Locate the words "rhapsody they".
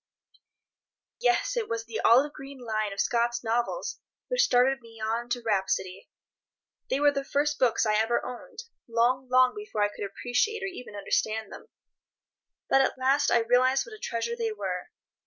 5.43-6.99